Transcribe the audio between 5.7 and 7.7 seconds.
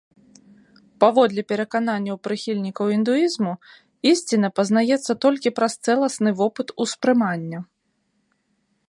цэласны вопыт ўспрымання.